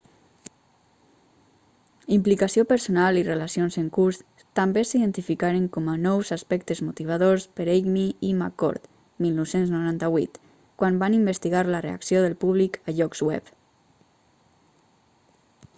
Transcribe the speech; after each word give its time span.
implicació 2.15 2.63
personal 2.71 3.19
i 3.19 3.21
relacions 3.27 3.75
en 3.81 3.91
curs 3.97 4.19
també 4.61 4.83
s'identificaren 4.93 5.67
com 5.77 5.91
a 5.95 5.99
nous 6.07 6.33
aspectes 6.37 6.81
motivadors 6.87 7.45
per 7.61 7.67
eighmey 7.77 8.09
i 8.31 8.35
mccord 8.41 8.89
1998 9.29 10.43
quan 10.83 10.99
van 11.07 11.19
investigar 11.23 11.65
la 11.75 11.83
reacció 11.89 12.25
del 12.29 12.39
públic 12.45 12.81
a 12.93 12.97
llocs 13.01 13.25
web 13.31 13.57